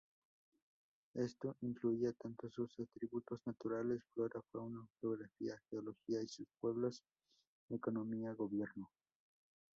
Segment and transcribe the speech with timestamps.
[1.13, 7.03] Eso incluía tanto sus atributos "naturales" --Flora, Fauna, Geografía, Geología--y sus pueblos,
[7.69, 8.89] Economía, gobierno.